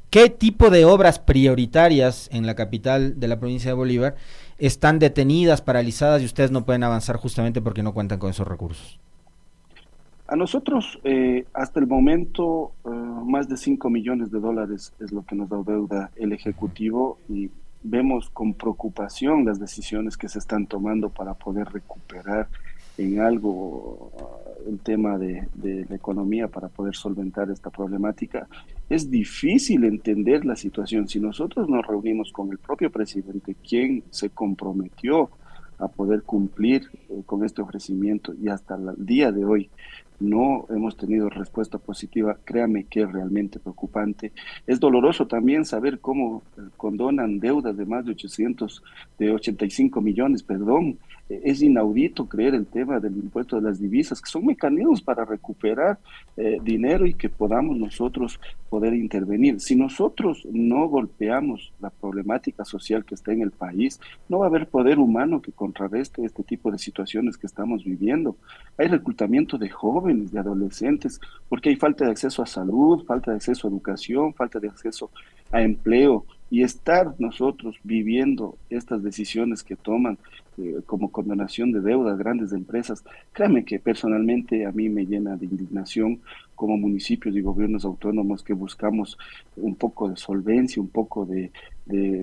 qué 0.10 0.30
tipo 0.30 0.70
de 0.70 0.86
obras 0.86 1.20
prioritarias 1.20 2.30
en 2.32 2.46
la 2.46 2.56
capital 2.56 3.20
de 3.20 3.28
la 3.28 3.40
provincia 3.40 3.72
de 3.72 3.76
Bolívar 3.76 4.16
están 4.58 5.00
detenidas, 5.00 5.62
paralizadas 5.62 6.22
y 6.22 6.26
ustedes 6.26 6.52
no 6.52 6.66
pueden 6.66 6.84
avanzar 6.84 7.18
justamente 7.18 7.62
porque 7.62 7.84
no 7.84 7.94
cuentan 7.94 8.20
con 8.20 8.30
esos 8.30 8.48
recursos? 8.48 9.00
A 10.30 10.36
nosotros, 10.36 11.00
eh, 11.04 11.46
hasta 11.54 11.80
el 11.80 11.88
momento, 11.88 12.74
más 12.84 13.48
de 13.48 13.58
5 13.58 13.90
millones 13.90 14.30
de 14.30 14.40
dólares 14.40 14.94
es 15.00 15.12
lo 15.12 15.26
que 15.26 15.36
nos 15.36 15.50
da 15.50 15.58
deuda 15.66 16.12
el 16.18 16.34
Ejecutivo 16.34 17.18
y 17.30 17.50
vemos 17.84 18.30
con 18.30 18.54
preocupación 18.54 19.46
las 19.46 19.60
decisiones 19.60 20.18
que 20.18 20.30
se 20.30 20.40
están 20.40 20.68
tomando 20.68 21.10
para 21.10 21.34
poder 21.34 21.68
recuperar 21.68 22.48
en 22.98 23.20
algo 23.20 24.12
uh, 24.14 24.70
el 24.70 24.80
tema 24.80 25.18
de, 25.18 25.48
la 25.90 25.96
economía 25.96 26.48
para 26.48 26.68
poder 26.68 26.96
solventar 26.96 27.50
esta 27.52 27.70
problemática. 27.70 28.48
Es 28.90 29.10
difícil 29.10 29.84
entender 29.84 30.46
la 30.46 30.56
situación. 30.56 31.08
Si 31.08 31.20
nosotros 31.20 31.70
nos 31.70 31.86
reunimos 31.86 32.32
con 32.32 32.52
el 32.52 32.58
propio 32.58 32.92
presidente, 32.92 33.56
quien 33.56 34.04
se 34.10 34.30
comprometió 34.30 35.30
a 35.80 35.88
poder 35.88 36.24
cumplir 36.24 36.90
eh, 37.10 37.22
con 37.26 37.46
este 37.46 37.62
ofrecimiento 37.62 38.34
y 38.34 38.50
hasta 38.50 38.76
el 38.76 39.06
día 39.06 39.32
de 39.32 39.46
hoy 39.46 39.70
no 40.20 40.66
hemos 40.70 40.98
tenido 40.98 41.30
respuesta 41.30 41.78
positiva, 41.78 42.38
créame 42.44 42.86
que 42.86 43.02
es 43.02 43.12
realmente 43.12 43.60
preocupante. 43.60 44.32
Es 44.66 44.80
doloroso 44.80 45.28
también 45.28 45.66
saber 45.66 46.00
cómo 46.00 46.44
condonan 46.76 47.40
deudas 47.40 47.78
de 47.78 47.86
más 47.86 48.06
de 48.06 48.12
800, 48.12 48.84
de 49.20 49.32
85 49.32 50.02
millones, 50.02 50.44
perdón, 50.44 50.98
es 51.30 51.62
inaudito 51.62 52.28
creer 52.28 52.56
el 52.56 52.66
tema 52.66 53.00
del 53.00 53.18
impuesto 53.18 53.58
de 53.58 53.64
las 53.64 53.80
divisas, 53.80 54.22
que 54.22 54.30
son 54.30 54.46
mecanismos 54.46 55.02
para 55.02 55.26
recuperar 55.26 56.00
eh, 56.38 56.58
dinero 56.64 57.06
y 57.06 57.14
que 57.14 57.30
podamos 57.30 57.78
nosotros 57.78 58.40
poder 58.70 58.94
intervenir. 58.94 59.60
Si 59.60 59.76
nosotros 59.76 60.48
no 60.52 60.88
golpeamos 60.88 61.74
la 61.80 61.90
problemática 61.90 62.64
social 62.66 63.06
que 63.06 63.16
está 63.16 63.32
en 63.32 63.42
el 63.42 63.52
país, 63.52 64.00
no 64.30 64.40
va 64.40 64.46
a 64.46 64.50
haber 64.50 64.68
poder 64.68 65.00
humano 65.00 65.42
que 65.42 65.52
contrarreste 65.52 66.24
este 66.24 66.44
tipo 66.44 66.72
de 66.72 66.78
situaciones 66.78 67.38
que 67.38 67.48
estamos 67.48 67.84
viviendo. 67.84 68.38
Hay 68.78 68.88
reclutamiento 68.88 69.58
de 69.58 69.70
jóvenes, 69.70 70.32
de 70.32 70.40
adolescentes, 70.40 71.20
porque 71.50 71.70
hay 71.70 71.76
falta 71.76 72.06
de 72.06 72.12
acceso 72.12 72.42
a 72.42 72.46
salud, 72.46 73.04
falta 73.06 73.32
de 73.32 73.38
acceso 73.38 73.68
a 73.68 73.72
educación, 73.72 74.34
falta 74.34 74.60
de 74.60 74.70
acceso 74.70 75.12
a 75.52 75.62
empleo 75.62 76.26
y 76.50 76.64
estar 76.64 77.14
nosotros 77.20 77.76
viviendo 77.84 78.58
estas 78.70 79.04
decisiones 79.04 79.64
que 79.64 79.76
toman 79.76 80.18
eh, 80.58 80.82
como 80.86 81.12
condonación 81.12 81.72
de 81.72 81.82
deudas 81.82 82.18
grandes 82.18 82.54
empresas, 82.54 83.04
créame 83.34 83.66
que 83.66 83.80
personalmente 83.80 84.66
a 84.66 84.72
mí 84.72 84.90
me 84.90 85.06
llena 85.06 85.36
de 85.36 85.46
indignación 85.46 86.22
como 86.56 86.78
municipios 86.78 87.36
y 87.36 87.42
gobiernos 87.42 87.86
autónomos 87.86 88.44
que 88.44 88.54
buscamos 88.54 89.18
un 89.56 89.76
poco 89.76 90.10
de 90.10 90.18
solvencia, 90.18 90.82
un 90.82 90.90
poco 90.90 91.26
de, 91.26 91.52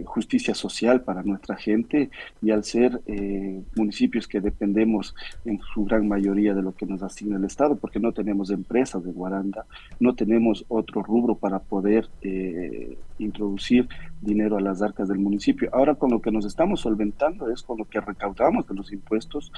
justicia 0.05 0.55
social 0.55 1.03
para 1.03 1.23
nuestra 1.23 1.57
gente 1.57 2.11
y 2.43 2.51
al 2.51 2.65
ser 2.65 3.01
eh, 3.07 3.63
municipios 3.77 4.29
que 4.29 4.41
dependemos 4.41 5.15
en 5.45 5.61
su 5.73 5.85
gran 5.85 6.07
mayoría 6.07 6.55
de 6.55 6.63
lo 6.63 6.75
que 6.75 6.87
nos 6.87 7.03
asigna 7.03 7.37
el 7.37 7.45
Estado, 7.45 7.77
porque 7.77 8.01
no 8.01 8.13
tenemos 8.13 8.51
empresas 8.51 9.03
de 9.05 9.13
Guaranda, 9.13 9.67
no 10.01 10.15
tenemos 10.15 10.65
otro 10.69 11.03
rubro 11.03 11.35
para 11.35 11.59
poder 11.59 12.09
eh, 12.23 12.97
introducir 13.19 13.89
dinero 14.21 14.57
a 14.57 14.61
las 14.61 14.83
arcas 14.83 15.09
del 15.09 15.19
municipio. 15.19 15.71
Ahora 15.73 15.95
con 15.95 16.11
lo 16.11 16.21
que 16.21 16.31
nos 16.31 16.45
estamos 16.45 16.81
solventando 16.81 17.51
es 17.51 17.63
con 17.63 17.79
lo 17.79 17.85
que 17.85 18.01
recaudamos 18.01 18.67
de 18.67 18.75
los 18.75 18.93
impuestos 18.93 19.53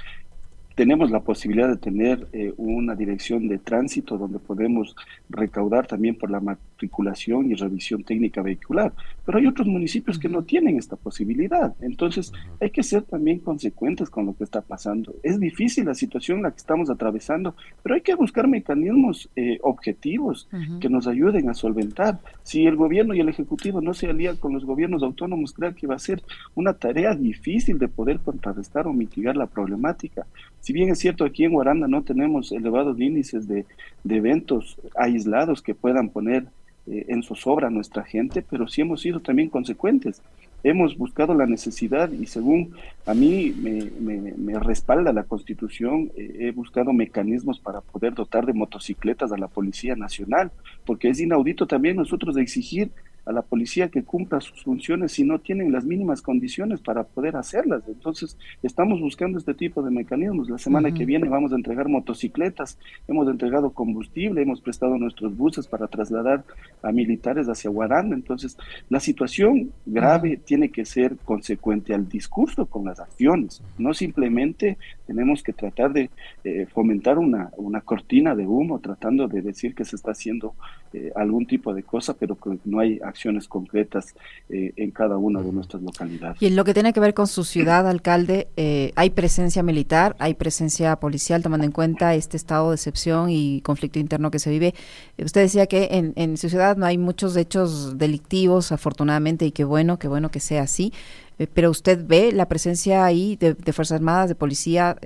tenemos 0.77 1.11
la 1.11 1.21
posibilidad 1.21 1.69
de 1.69 1.79
tener 1.79 2.29
eh, 2.35 2.53
una 2.59 2.95
dirección 2.95 3.49
de 3.49 3.57
tránsito 3.57 4.19
donde 4.19 4.39
podemos 4.39 4.95
recaudar 5.31 5.87
también 5.87 6.17
por 6.17 6.31
la 6.31 6.59
matriculación 6.77 7.51
y 7.51 7.55
revisión 7.55 8.05
técnica 8.05 8.43
vehicular, 8.43 8.93
pero 9.25 9.39
hay 9.39 9.47
otros 9.47 9.67
municipios 9.67 10.19
que 10.19 10.29
no 10.29 10.43
tienen 10.43 10.77
esta 10.77 10.97
posibilidad. 10.97 11.75
Entonces, 11.81 12.33
hay 12.61 12.71
que 12.71 12.83
ser 12.83 13.03
también 13.03 13.39
consecuentes 13.39 14.11
con 14.11 14.27
lo 14.27 14.37
que 14.37 14.45
está 14.45 14.61
pasando. 14.61 15.15
Es 15.23 15.41
difícil 15.41 15.87
la 15.87 15.95
situación 15.95 16.39
en 16.39 16.43
la 16.45 16.51
que 16.51 16.59
estamos 16.59 16.91
atravesando, 16.91 17.55
pero 17.83 17.95
hay 17.95 18.03
que 18.03 18.15
buscar 18.15 18.47
mecanismos 18.47 19.31
eh, 19.37 19.59
objetivos 19.63 20.49
que 20.81 20.91
nos 20.91 21.07
ayuden 21.07 21.49
a 21.49 21.55
solventar. 21.55 22.21
Si 22.43 22.67
el 22.67 22.77
gobierno 22.77 23.15
y 23.15 23.21
el 23.21 23.29
ejecutivo 23.29 23.81
no 23.81 23.95
se 23.95 24.09
alían 24.09 24.37
con 24.37 24.53
los 24.53 24.65
gobiernos 24.65 25.03
autónomos, 25.03 25.53
creo 25.53 25.75
que 25.75 25.87
va 25.87 25.95
a 25.95 25.99
ser 25.99 26.23
una 26.55 26.75
tarea 26.75 27.15
difícil 27.15 27.79
de 27.79 27.89
poder 27.89 28.21
contrarrestar 28.21 28.87
o 28.87 28.93
mitigar 28.93 29.37
la 29.37 29.47
problemática. 29.47 30.27
Si 30.61 30.73
bien 30.73 30.91
es 30.91 30.99
cierto, 30.99 31.25
aquí 31.25 31.45
en 31.45 31.53
Guaranda 31.53 31.87
no 31.89 32.03
tenemos 32.03 32.53
elevados 32.53 32.99
índices 33.01 33.47
de, 33.47 33.65
eventos 34.09 34.81
aislados 34.97 35.63
que 35.63 35.75
puedan 35.75 36.09
poner 36.09 36.47
eh, 36.87 37.07
en 37.09 37.23
zozobra 37.23 37.69
a 37.69 37.71
nuestra 37.71 38.05
gente, 38.05 38.43
pero 38.49 38.69
sí 38.69 38.81
hemos 38.81 39.01
sido 39.01 39.21
también 39.21 39.49
consecuentes. 39.49 40.23
Hemos 40.63 40.97
buscado 40.97 41.35
la 41.35 41.47
necesidad 41.47 42.11
y 42.11 42.27
según 42.27 42.75
a 43.05 43.15
mí 43.15 43.55
me, 43.61 44.59
respalda 44.59 45.13
la 45.13 45.25
Constitución, 45.25 46.11
eh, 46.17 46.37
he 46.41 46.51
buscado 46.51 46.93
mecanismos 46.93 47.61
para 47.61 47.81
poder 47.81 48.15
dotar 48.15 48.47
de 48.47 48.53
motocicletas 48.53 49.33
a 49.33 49.37
la 49.37 49.49
Policía 49.49 49.95
Nacional, 49.97 50.51
porque 50.85 51.09
es 51.09 51.21
inaudito 51.21 51.67
también 51.67 51.97
nosotros 51.97 52.37
exigir 52.37 52.91
a 53.27 53.33
la 53.33 53.43
policía 53.43 53.89
que 53.89 54.05
cumpla 54.05 54.41
sus 54.41 54.63
funciones 54.63 55.13
si 55.13 55.25
no 55.25 55.41
tienen 55.41 55.73
las 55.73 55.85
mínimas 55.85 56.23
condiciones 56.23 56.81
para 56.81 57.03
poder 57.03 57.37
hacerlas. 57.37 57.83
Entonces, 57.89 58.39
estamos 58.63 59.01
buscando 59.01 59.37
este 59.37 59.53
tipo 59.53 59.83
de 59.83 59.91
mecanismos. 59.91 60.49
La 60.49 60.59
semana 60.59 60.93
que 60.93 61.05
viene 61.05 61.29
vamos 61.29 61.53
a 61.53 61.57
entregar 61.57 61.89
motocicletas, 61.89 62.79
hemos 63.09 63.29
entregado 63.29 63.71
combustible, 63.71 64.43
hemos 64.43 64.61
prestado 64.61 64.97
nuestros 64.97 65.37
buses 65.37 65.67
para 65.67 65.89
trasladar 65.89 66.45
a 66.83 66.93
militares 66.93 67.49
hacia 67.49 67.69
Guaranda. 67.69 68.15
Entonces, 68.15 68.57
la 68.89 69.01
situación 69.01 69.73
grave 69.85 70.37
tiene 70.37 70.71
que 70.71 70.85
ser 70.85 71.17
consecuente 71.25 71.95
al 71.95 72.09
discurso 72.09 72.67
con 72.67 72.85
las 72.85 73.01
acciones. 73.01 73.61
No 73.77 73.93
simplemente 73.93 74.79
tenemos 75.07 75.43
que 75.43 75.53
tratar 75.53 75.93
de 75.93 76.11
eh, 76.45 76.67
fomentar 76.73 77.19
una, 77.19 77.51
una 77.57 77.81
cortina 77.81 78.35
de 78.35 78.47
humo 78.47 78.79
tratando 78.81 79.29
de 79.29 79.43
decir 79.43 79.75
que 79.75 79.85
se 79.85 79.97
está 79.97 80.11
haciendo 80.11 80.55
eh, 80.93 81.13
algún 81.15 81.47
tipo 81.47 81.75
de 81.75 81.83
cosa, 81.83 82.15
pero 82.15 82.37
que 82.37 82.59
no 82.65 82.81
hay 82.81 83.01
acciones 83.05 83.49
concretas 83.49 84.15
eh, 84.49 84.73
en 84.77 84.91
cada 84.91 85.17
una 85.17 85.43
de 85.43 85.53
nuestras 85.53 85.83
localidades. 85.83 86.41
Y 86.41 86.47
en 86.47 86.57
lo 86.57 86.65
que 86.65 86.75
tiene 86.75 86.93
que 86.93 87.01
ver 87.01 87.15
con 87.15 87.27
su 87.27 87.45
ciudad, 87.45 87.87
alcalde, 87.87 88.49
eh, 88.57 88.93
¿hay 88.97 89.11
presencia 89.11 89.63
militar, 89.63 90.17
hay 90.19 90.35
presencia 90.35 90.97
policial, 90.97 91.43
tomando 91.43 91.67
en 91.67 91.73
cuenta 91.73 92.15
este 92.15 92.37
estado 92.37 92.71
de 92.71 92.77
excepción 92.77 93.31
y 93.31 93.61
conflicto 93.61 93.99
interno 93.99 94.31
que 94.31 94.39
se 94.39 94.51
vive? 94.51 94.75
Usted 95.19 95.43
decía 95.43 95.67
que 95.67 95.89
en, 95.93 96.13
en 96.17 96.37
su 96.37 96.49
ciudad 96.49 96.77
no 96.77 96.87
hay 96.87 96.99
muchos 96.99 97.37
hechos 97.37 97.99
delictivos, 97.99 98.73
afortunadamente, 98.73 99.47
y 99.47 99.53
qué 99.53 99.65
bueno, 99.65 99.99
qué 99.99 100.09
bueno 100.09 100.31
que 100.31 100.41
sea 100.41 100.63
así, 100.63 100.93
eh, 101.39 101.47
pero 101.53 101.71
usted 101.71 102.05
ve 102.07 102.33
la 102.33 102.49
presencia 102.49 103.05
ahí 103.05 103.37
de, 103.37 103.55
Fuerzas 103.73 103.97
Armadas, 103.97 104.29
de 104.29 104.35
policía, 104.35 104.97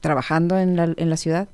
trabajando 0.00 0.58
en 0.58 0.76
la, 0.76 0.92
en 0.96 1.10
la 1.10 1.16
ciudad? 1.16 1.48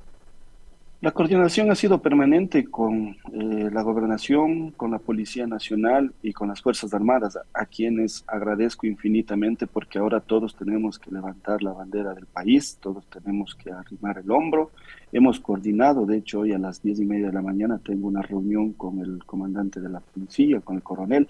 La 1.01 1.11
coordinación 1.11 1.69
ha 1.69 1.75
sido 1.75 2.01
permanente 2.01 2.65
con 2.65 3.17
eh, 3.33 3.69
la 3.71 3.81
gobernación, 3.81 4.71
con 4.71 4.91
la 4.91 4.97
Policía 4.97 5.45
Nacional 5.45 6.13
y 6.23 6.31
con 6.31 6.47
las 6.47 6.61
Fuerzas 6.61 6.93
Armadas, 6.93 7.37
a, 7.53 7.65
quienes 7.65 8.23
agradezco 8.27 8.87
infinitamente 8.87 9.67
porque 9.67 9.99
ahora 9.99 10.21
todos 10.21 10.55
tenemos 10.55 10.97
que 10.97 11.11
levantar 11.11 11.61
la 11.61 11.73
bandera 11.73 12.13
del 12.13 12.25
país, 12.25 12.77
todos 12.81 13.05
tenemos 13.07 13.55
que 13.55 13.71
arrimar 13.71 14.19
el 14.19 14.31
hombro. 14.31 14.71
Hemos 15.11 15.39
coordinado, 15.41 16.05
de 16.05 16.17
hecho 16.17 16.39
hoy 16.39 16.53
a 16.53 16.57
las 16.57 16.81
diez 16.81 16.99
y 16.99 17.05
media 17.05 17.27
de 17.27 17.33
la 17.33 17.41
mañana 17.41 17.77
tengo 17.83 18.07
una 18.07 18.21
reunión 18.21 18.71
con 18.73 18.99
el 18.99 19.23
comandante 19.25 19.81
de 19.81 19.89
la 19.89 19.99
policía, 19.99 20.61
con 20.61 20.77
el 20.77 20.81
coronel 20.81 21.27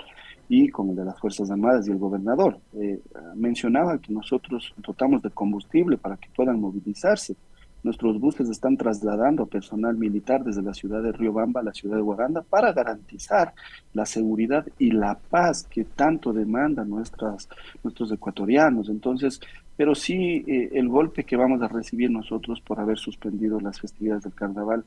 y 0.48 0.70
con 0.70 0.92
el 0.92 0.96
de 0.96 1.06
las 1.06 1.20
Fuerzas 1.20 1.50
Armadas 1.50 1.88
y 1.88 1.92
el 1.92 1.98
gobernador. 1.98 2.60
Eh, 2.74 3.02
mencionaba 3.36 3.98
que 3.98 4.14
nosotros 4.14 4.76
dotamos 4.78 5.24
de 5.24 5.32
combustible 5.32 5.98
para 5.98 6.18
que 6.18 6.30
puedan 6.36 6.62
movilizarse 6.62 7.36
Nuestros 7.86 8.20
buses 8.20 8.50
están 8.50 8.78
trasladando 8.78 9.46
personal 9.46 9.96
militar 9.96 10.44
desde 10.44 10.64
la 10.64 10.74
ciudad 10.74 11.04
de 11.04 11.12
Riobamba 11.12 11.62
a 11.62 11.66
la 11.66 11.72
ciudad 11.72 11.98
de 11.98 12.02
Guaranda 12.02 12.42
para 12.42 12.74
garantizar 12.74 13.54
la 13.94 14.08
seguridad 14.08 14.66
y 14.80 14.90
la 14.90 15.20
paz 15.30 15.68
que 15.70 15.84
tanto 15.84 16.34
demandan 16.34 16.90
nuestras, 16.90 17.48
nuestros 17.84 18.12
ecuatorianos. 18.12 18.90
Entonces, 18.90 19.40
pero 19.78 19.94
sí 19.94 20.44
eh, 20.48 20.72
el 20.74 20.90
golpe 20.90 21.26
que 21.26 21.38
vamos 21.38 21.62
a 21.62 21.68
recibir 21.68 22.10
nosotros 22.10 22.60
por 22.60 22.80
haber 22.80 22.98
suspendido 22.98 23.60
las 23.60 23.80
festividades 23.80 24.24
del 24.24 24.34
carnaval 24.34 24.84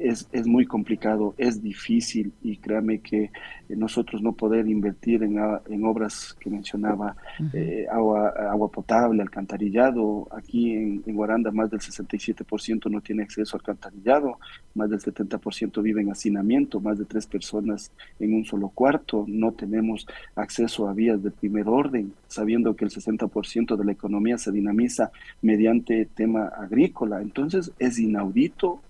es, 0.00 0.28
es 0.32 0.46
muy 0.46 0.66
complicado, 0.66 1.34
es 1.38 1.62
difícil 1.62 2.32
y 2.42 2.58
créame 2.58 3.00
que 3.00 3.24
eh, 3.24 3.30
nosotros 3.76 4.22
no 4.22 4.32
poder 4.32 4.68
invertir 4.68 5.22
en, 5.22 5.38
en 5.68 5.84
obras 5.84 6.36
que 6.38 6.50
mencionaba, 6.50 7.16
eh, 7.52 7.86
agua, 7.90 8.28
agua 8.50 8.70
potable, 8.70 9.22
alcantarillado, 9.22 10.28
aquí 10.30 10.72
en, 10.72 11.02
en 11.06 11.14
Guaranda 11.14 11.50
más 11.50 11.70
del 11.70 11.80
67% 11.80 12.90
no 12.90 13.00
tiene 13.00 13.22
acceso 13.22 13.56
al 13.56 13.60
alcantarillado, 13.60 14.38
más 14.74 14.90
del 14.90 15.00
70% 15.00 15.82
vive 15.82 16.02
en 16.02 16.10
hacinamiento, 16.10 16.80
más 16.80 16.98
de 16.98 17.04
tres 17.04 17.26
personas 17.26 17.90
en 18.18 18.34
un 18.34 18.44
solo 18.44 18.68
cuarto, 18.68 19.24
no 19.26 19.52
tenemos 19.52 20.06
acceso 20.36 20.88
a 20.88 20.94
vías 20.94 21.22
de 21.22 21.30
primer 21.30 21.66
orden, 21.68 22.12
sabiendo 22.28 22.76
que 22.76 22.84
el 22.84 22.90
60% 22.90 23.76
de 23.76 23.84
la 23.84 23.92
economía 23.92 24.38
se 24.38 24.52
dinamiza 24.52 25.10
mediante 25.42 26.06
tema 26.14 26.48
agrícola, 26.48 27.20
entonces 27.22 27.72
es 27.78 27.98
inaudito 27.98 28.80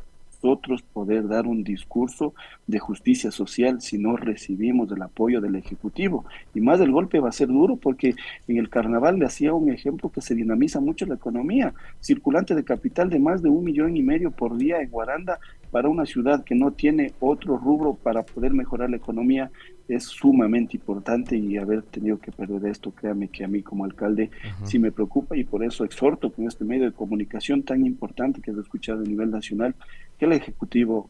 nosotros 0.43 0.83
poder 0.83 1.27
dar 1.27 1.47
un 1.47 1.65
discurso 1.65 2.35
de 2.67 2.79
justicia 2.79 3.31
social 3.31 3.81
si 3.81 3.99
no 3.99 4.17
recibimos 4.17 4.91
el 4.93 5.03
apoyo 5.03 5.41
del 5.41 5.57
Ejecutivo. 5.57 6.25
Y 6.55 6.61
más 6.61 6.81
el 6.81 6.93
golpe 6.93 7.21
va 7.21 7.29
a 7.29 7.33
ser 7.33 7.49
duro 7.49 7.77
porque 7.77 8.15
en 8.47 8.59
el 8.59 8.69
carnaval 8.69 9.19
le 9.19 9.27
hacía 9.27 9.53
un 9.53 9.71
ejemplo 9.71 10.11
que 10.11 10.21
se 10.21 10.35
dinamiza 10.35 10.81
mucho 10.81 11.07
la 11.07 11.17
economía. 11.17 11.75
Circulante 12.01 12.55
de 12.55 12.65
capital 12.65 13.11
de 13.11 13.19
más 13.19 13.43
de 13.43 13.49
un 13.49 13.65
millón 13.65 13.97
y 13.97 14.03
medio 14.03 14.31
por 14.31 14.57
día 14.57 14.81
en 14.81 14.91
Guaranda 14.91 15.41
para 15.71 15.89
una 15.89 16.07
ciudad 16.07 16.45
que 16.45 16.55
no 16.55 16.73
tiene 16.73 17.13
otro 17.21 17.59
rubro 17.59 17.95
para 17.95 18.23
poder 18.23 18.53
mejorar 18.53 18.91
la 18.91 18.97
economía 18.97 19.51
es 19.89 20.05
sumamente 20.05 20.77
importante 20.77 21.37
y 21.37 21.57
haber 21.57 21.83
tenido 21.83 22.19
que 22.19 22.31
perder 22.31 22.67
esto, 22.71 22.91
créame 22.91 23.29
que 23.29 23.45
a 23.45 23.49
mí 23.49 23.63
como 23.63 23.85
alcalde 23.85 24.31
sí 24.65 24.79
me 24.79 24.93
preocupa 24.93 25.37
y 25.37 25.45
por 25.45 25.65
eso 25.65 25.85
exhorto 25.85 26.31
con 26.31 26.47
este 26.47 26.65
medio 26.65 26.85
de 26.85 26.93
comunicación 26.93 27.63
tan 27.63 27.87
importante 27.87 28.43
que 28.43 28.51
es 28.51 28.59
escuchado 28.59 29.01
a 29.01 29.05
nivel 29.07 29.31
nacional 29.31 29.75
que 30.19 30.27
el 30.27 30.33
Ejecutivo 30.33 31.09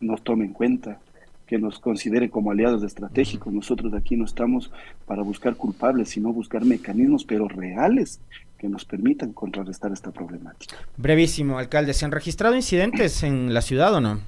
nos 0.00 0.22
tome 0.22 0.44
en 0.44 0.52
cuenta, 0.52 0.98
que 1.46 1.58
nos 1.58 1.78
considere 1.78 2.30
como 2.30 2.50
aliados 2.50 2.82
estratégicos. 2.82 3.52
Nosotros 3.52 3.92
aquí 3.94 4.16
no 4.16 4.24
estamos 4.24 4.70
para 5.06 5.22
buscar 5.22 5.56
culpables, 5.56 6.10
sino 6.10 6.32
buscar 6.32 6.64
mecanismos, 6.64 7.24
pero 7.24 7.48
reales, 7.48 8.20
que 8.58 8.68
nos 8.68 8.84
permitan 8.84 9.32
contrarrestar 9.32 9.92
esta 9.92 10.10
problemática. 10.12 10.76
Brevísimo, 10.96 11.58
alcalde, 11.58 11.94
¿se 11.94 12.04
han 12.04 12.12
registrado 12.12 12.54
incidentes 12.54 13.22
en 13.22 13.52
la 13.52 13.60
ciudad 13.60 13.94
o 13.94 14.00
no? 14.00 14.20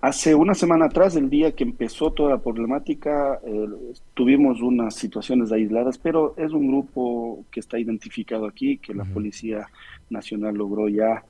Hace 0.00 0.36
una 0.36 0.54
semana 0.54 0.84
atrás, 0.84 1.16
el 1.16 1.28
día 1.28 1.50
que 1.52 1.64
empezó 1.64 2.12
toda 2.12 2.30
la 2.30 2.38
problemática, 2.38 3.40
eh, 3.44 3.68
tuvimos 4.14 4.60
unas 4.62 4.94
situaciones 4.94 5.50
aisladas, 5.50 5.98
pero 5.98 6.34
es 6.36 6.52
un 6.52 6.68
grupo 6.68 7.44
que 7.50 7.58
está 7.58 7.80
identificado 7.80 8.46
aquí, 8.46 8.78
que 8.78 8.94
la 8.94 9.04
Policía 9.04 9.66
Nacional 10.08 10.54
logró 10.54 10.88
ya 10.88 11.24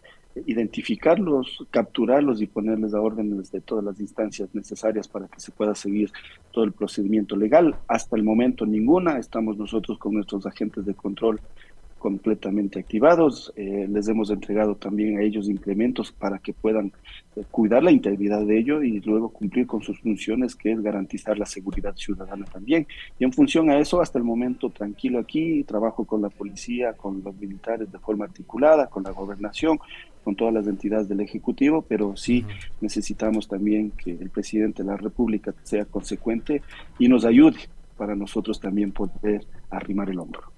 identificarlos, 0.46 1.66
capturarlos 1.70 2.40
y 2.40 2.46
ponerles 2.46 2.94
a 2.94 3.00
órdenes 3.00 3.50
de 3.50 3.60
todas 3.60 3.84
las 3.84 4.00
instancias 4.00 4.54
necesarias 4.54 5.08
para 5.08 5.28
que 5.28 5.40
se 5.40 5.52
pueda 5.52 5.74
seguir 5.74 6.10
todo 6.52 6.64
el 6.64 6.72
procedimiento 6.72 7.36
legal. 7.36 7.76
Hasta 7.88 8.16
el 8.16 8.22
momento 8.22 8.66
ninguna, 8.66 9.18
estamos 9.18 9.56
nosotros 9.56 9.98
con 9.98 10.14
nuestros 10.14 10.46
agentes 10.46 10.84
de 10.84 10.94
control 10.94 11.40
completamente 11.98 12.78
activados. 12.78 13.52
Eh, 13.56 13.86
les 13.90 14.08
hemos 14.08 14.30
entregado 14.30 14.76
también 14.76 15.18
a 15.18 15.22
ellos 15.22 15.48
incrementos 15.48 16.12
para 16.12 16.38
que 16.38 16.52
puedan 16.52 16.92
eh, 17.36 17.44
cuidar 17.50 17.82
la 17.82 17.90
integridad 17.90 18.44
de 18.46 18.58
ellos 18.58 18.84
y 18.84 19.00
luego 19.00 19.30
cumplir 19.30 19.66
con 19.66 19.82
sus 19.82 20.00
funciones, 20.00 20.54
que 20.54 20.72
es 20.72 20.80
garantizar 20.80 21.38
la 21.38 21.46
seguridad 21.46 21.94
ciudadana 21.96 22.44
también. 22.46 22.86
Y 23.18 23.24
en 23.24 23.32
función 23.32 23.70
a 23.70 23.78
eso, 23.78 24.00
hasta 24.00 24.18
el 24.18 24.24
momento 24.24 24.70
tranquilo 24.70 25.18
aquí, 25.18 25.64
trabajo 25.64 26.04
con 26.04 26.22
la 26.22 26.30
policía, 26.30 26.94
con 26.94 27.22
los 27.22 27.36
militares 27.36 27.90
de 27.90 27.98
forma 27.98 28.24
articulada, 28.24 28.86
con 28.86 29.02
la 29.02 29.10
gobernación, 29.10 29.78
con 30.24 30.36
todas 30.36 30.54
las 30.54 30.66
entidades 30.66 31.08
del 31.08 31.20
Ejecutivo, 31.20 31.82
pero 31.88 32.16
sí 32.16 32.44
necesitamos 32.80 33.48
también 33.48 33.92
que 33.92 34.10
el 34.10 34.30
presidente 34.30 34.82
de 34.82 34.90
la 34.90 34.96
República 34.96 35.54
sea 35.62 35.84
consecuente 35.84 36.62
y 36.98 37.08
nos 37.08 37.24
ayude 37.24 37.58
para 37.96 38.14
nosotros 38.14 38.60
también 38.60 38.92
poder 38.92 39.44
arrimar 39.70 40.10
el 40.10 40.18
hombro. 40.18 40.57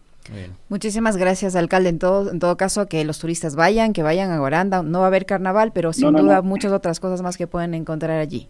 Muchísimas 0.69 1.17
gracias, 1.17 1.57
alcalde. 1.57 1.91
En 1.91 1.99
todo, 1.99 2.31
en 2.31 2.39
todo 2.39 2.57
caso, 2.57 2.87
que 2.87 3.05
los 3.05 3.19
turistas 3.19 3.57
vayan, 3.57 3.93
que 3.93 4.03
vayan 4.03 4.31
a 4.31 4.39
Guaranda. 4.39 4.83
No 4.83 5.01
va 5.01 5.07
a 5.07 5.09
haber 5.09 5.27
carnaval, 5.27 5.73
pero 5.73 5.93
sin 5.93 6.13
duda 6.13 6.43
muchas 6.43 6.73
otras 6.73 7.01
cosas 7.01 7.23
más 7.23 7.37
que 7.37 7.47
pueden 7.47 7.75
encontrar 7.75 8.19
allí. 8.19 8.49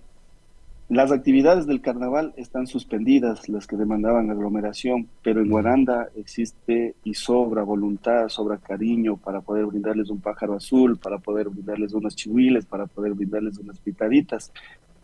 Las 0.90 1.12
actividades 1.12 1.68
del 1.68 1.80
carnaval 1.80 2.34
están 2.36 2.66
suspendidas, 2.66 3.48
las 3.48 3.68
que 3.68 3.76
demandaban 3.76 4.28
aglomeración, 4.28 5.06
pero 5.22 5.40
en 5.40 5.48
Guaranda 5.48 6.08
existe 6.16 6.96
y 7.04 7.14
sobra 7.14 7.62
voluntad, 7.62 8.28
sobra 8.28 8.58
cariño 8.58 9.16
para 9.16 9.40
poder 9.40 9.66
brindarles 9.66 10.10
un 10.10 10.20
pájaro 10.20 10.56
azul, 10.56 10.98
para 10.98 11.18
poder 11.18 11.48
brindarles 11.48 11.92
unos 11.92 12.16
chihuiles, 12.16 12.66
para 12.66 12.86
poder 12.86 13.14
brindarles 13.14 13.56
unas 13.58 13.78
pitaditas 13.78 14.52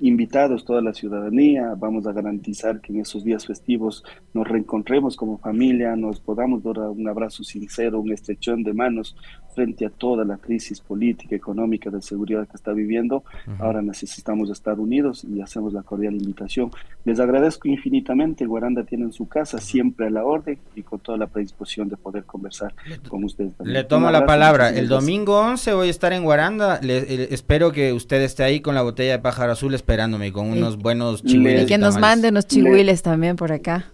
invitados 0.00 0.64
toda 0.64 0.82
la 0.82 0.92
ciudadanía, 0.92 1.74
vamos 1.76 2.06
a 2.06 2.12
garantizar 2.12 2.80
que 2.80 2.92
en 2.92 3.00
esos 3.00 3.24
días 3.24 3.46
festivos 3.46 4.04
nos 4.34 4.46
reencontremos 4.46 5.16
como 5.16 5.38
familia, 5.38 5.96
nos 5.96 6.20
podamos 6.20 6.62
dar 6.62 6.78
un 6.78 7.08
abrazo 7.08 7.44
sincero, 7.44 8.00
un 8.00 8.12
estrechón 8.12 8.62
de 8.62 8.74
manos 8.74 9.16
frente 9.56 9.86
a 9.86 9.90
toda 9.90 10.26
la 10.26 10.36
crisis 10.36 10.80
política, 10.80 11.34
económica, 11.34 11.88
de 11.88 12.02
seguridad 12.02 12.46
que 12.46 12.56
está 12.56 12.72
viviendo. 12.72 13.24
Ahora 13.58 13.80
necesitamos 13.80 14.50
estar 14.50 14.78
unidos 14.78 15.24
y 15.24 15.40
hacemos 15.40 15.72
la 15.72 15.82
cordial 15.82 16.14
invitación. 16.14 16.70
Les 17.06 17.18
agradezco 17.18 17.66
infinitamente, 17.66 18.44
Guaranda 18.44 18.84
tiene 18.84 19.04
en 19.04 19.12
su 19.12 19.26
casa 19.28 19.58
siempre 19.58 20.08
a 20.08 20.10
la 20.10 20.24
orden 20.24 20.58
y 20.74 20.82
con 20.82 20.98
toda 21.00 21.16
la 21.16 21.26
predisposición 21.26 21.88
de 21.88 21.96
poder 21.96 22.24
conversar 22.24 22.74
con 23.08 23.24
ustedes. 23.24 23.54
Le 23.64 23.82
tomo 23.84 24.10
la 24.10 24.26
palabra. 24.26 24.68
El 24.68 24.88
domingo 24.88 25.40
11 25.40 25.72
voy 25.72 25.88
a 25.88 25.90
estar 25.90 26.12
en 26.12 26.24
Guaranda. 26.24 26.78
Le, 26.82 27.32
espero 27.32 27.72
que 27.72 27.94
usted 27.94 28.20
esté 28.20 28.44
ahí 28.44 28.60
con 28.60 28.74
la 28.74 28.82
botella 28.82 29.12
de 29.12 29.18
pájaro 29.20 29.52
azul 29.52 29.72
esperándome 29.86 30.32
con 30.32 30.48
unos 30.48 30.78
buenos 30.78 31.22
chihuiles. 31.22 31.62
Y 31.62 31.66
que 31.66 31.78
nos 31.78 31.96
mande 31.96 32.30
unos 32.30 32.48
chihuiles 32.48 33.02
también 33.02 33.36
por 33.36 33.52
acá. 33.52 33.86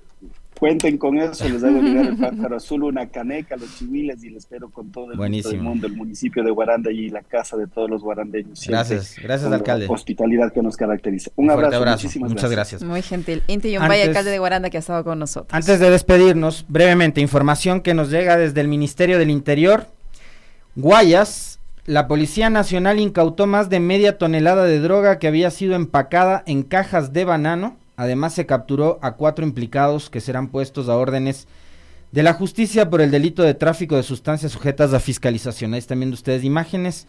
Cuenten 0.58 0.96
con 0.96 1.18
eso, 1.18 1.46
les 1.46 1.62
hago 1.62 1.82
llegar 1.82 2.06
el 2.06 2.16
pájaro 2.36 2.56
azul, 2.56 2.84
una 2.84 3.06
caneca, 3.08 3.56
los 3.56 3.76
chihuiles 3.76 4.24
y 4.24 4.30
les 4.30 4.44
espero 4.44 4.70
con 4.70 4.90
todo 4.90 5.12
el, 5.12 5.18
mundo, 5.60 5.86
el 5.88 5.92
municipio 5.94 6.42
de 6.42 6.50
Guaranda 6.50 6.90
y 6.90 7.10
la 7.10 7.20
casa 7.20 7.58
de 7.58 7.66
todos 7.66 7.90
los 7.90 8.00
guarandeños. 8.00 8.64
Gracias, 8.66 9.16
gracias 9.22 9.52
alcalde. 9.52 9.86
hospitalidad 9.88 10.50
que 10.52 10.62
nos 10.62 10.76
caracteriza. 10.76 11.30
Un, 11.36 11.50
abrazo, 11.50 12.08
muchas 12.20 12.50
gracias. 12.50 12.82
Muy 12.82 13.02
gentil. 13.02 13.42
Inti 13.48 13.72
Yumbay, 13.72 14.00
alcalde 14.02 14.30
de 14.30 14.38
Guaranda 14.38 14.70
que 14.70 14.78
ha 14.78 14.80
estado 14.80 15.04
con 15.04 15.18
nosotros. 15.18 15.52
Antes 15.52 15.78
de 15.78 15.90
despedirnos, 15.90 16.64
brevemente, 16.68 17.20
información 17.20 17.82
que 17.82 17.92
nos 17.92 18.08
llega 18.08 18.38
desde 18.38 18.62
el 18.62 18.68
Ministerio 18.68 19.18
del 19.18 19.28
Interior. 19.28 19.88
Guayas, 20.74 21.51
la 21.84 22.06
Policía 22.06 22.48
Nacional 22.48 23.00
incautó 23.00 23.48
más 23.48 23.68
de 23.68 23.80
media 23.80 24.16
tonelada 24.16 24.64
de 24.66 24.78
droga 24.78 25.18
que 25.18 25.26
había 25.26 25.50
sido 25.50 25.74
empacada 25.74 26.44
en 26.46 26.62
cajas 26.62 27.12
de 27.12 27.24
banano. 27.24 27.76
Además 27.96 28.34
se 28.34 28.46
capturó 28.46 29.00
a 29.02 29.16
cuatro 29.16 29.44
implicados 29.44 30.08
que 30.08 30.20
serán 30.20 30.48
puestos 30.48 30.88
a 30.88 30.96
órdenes 30.96 31.48
de 32.12 32.22
la 32.22 32.34
justicia 32.34 32.88
por 32.88 33.00
el 33.00 33.10
delito 33.10 33.42
de 33.42 33.54
tráfico 33.54 33.96
de 33.96 34.04
sustancias 34.04 34.52
sujetas 34.52 34.94
a 34.94 35.00
fiscalización. 35.00 35.72
Ahí 35.72 35.78
están 35.78 35.98
viendo 35.98 36.14
ustedes 36.14 36.44
imágenes 36.44 37.08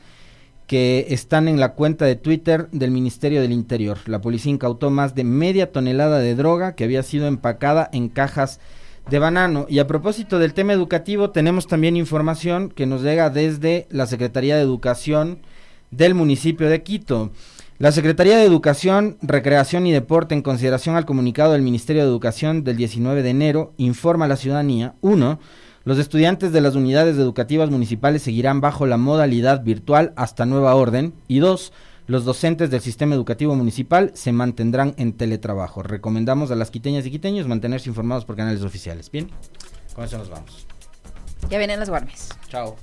que 0.66 1.06
están 1.10 1.48
en 1.48 1.60
la 1.60 1.74
cuenta 1.74 2.06
de 2.06 2.16
Twitter 2.16 2.68
del 2.72 2.90
Ministerio 2.90 3.42
del 3.42 3.52
Interior. 3.52 4.00
La 4.08 4.22
policía 4.22 4.52
incautó 4.52 4.90
más 4.90 5.14
de 5.14 5.24
media 5.24 5.72
tonelada 5.72 6.18
de 6.18 6.34
droga 6.34 6.74
que 6.74 6.86
había 6.86 7.04
sido 7.04 7.28
empacada 7.28 7.90
en 7.94 8.10
cajas 8.10 8.60
de 9.10 9.20
banano. 9.20 9.66
Y 9.70 9.80
a 9.80 9.88
propósito 9.88 10.40
del 10.40 10.54
tema 10.54 10.74
educativo, 10.74 11.32
tenemos 11.32 11.68
también 11.68 11.98
información 11.98 12.70
que 12.70 12.86
nos 12.86 13.02
llega 13.02 13.30
desde 13.30 13.88
la 13.90 14.06
Secretaría 14.06 14.56
de 14.56 14.62
Educación 14.62 15.40
del 15.92 16.16
municipio 16.16 16.70
de 16.70 16.84
Quito. 16.84 17.32
La 17.80 17.92
Secretaría 17.92 18.38
de 18.38 18.46
Educación, 18.46 19.18
Recreación 19.22 19.86
y 19.88 19.92
Deporte, 19.92 20.36
en 20.36 20.42
consideración 20.42 20.96
al 20.96 21.06
comunicado 21.06 21.54
del 21.54 21.62
Ministerio 21.62 22.04
de 22.04 22.08
Educación 22.08 22.64
del 22.64 22.78
19 22.78 23.24
de 23.24 23.30
enero, 23.30 23.74
informa 23.78 24.26
a 24.26 24.30
la 24.30 24.38
ciudadanía, 24.38 24.94
1. 25.02 25.40
Los 25.84 25.98
estudiantes 25.98 26.54
de 26.54 26.62
las 26.62 26.76
unidades 26.76 27.18
educativas 27.18 27.70
municipales 27.70 28.22
seguirán 28.22 28.62
bajo 28.62 28.86
la 28.86 28.98
modalidad 28.98 29.64
virtual 29.64 30.14
hasta 30.16 30.46
nueva 30.46 30.76
orden. 30.76 31.14
Y 31.28 31.40
2 31.40 31.74
los 32.08 32.26
docentes 32.26 32.70
del 32.70 32.82
sistema 32.82 33.16
educativo 33.16 33.56
municipal 33.56 34.12
se 34.14 34.32
mantendrán 34.32 34.94
en 34.98 35.14
teletrabajo. 35.14 35.84
Recomendamos 35.84 36.52
a 36.52 36.56
las 36.56 36.72
quiteñas 36.72 37.06
y 37.06 37.12
quiteños 37.12 37.48
mantenerse 37.48 37.90
informados 37.90 38.26
por 38.26 38.36
canales 38.36 38.62
oficiales. 38.64 39.10
Bien, 39.10 39.30
con 39.96 40.04
eso 40.04 40.18
nos 40.18 40.30
vamos. 40.30 40.68
Ya 41.50 41.58
vienen 41.58 41.80
las 41.80 41.90
guarmes. 41.90 42.30
Chao. 42.50 42.76